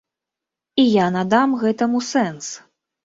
[0.83, 2.45] І я надам гэтаму сэнс.